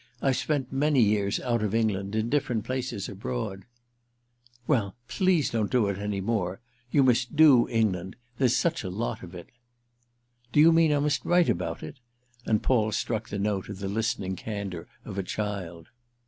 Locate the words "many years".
0.73-1.39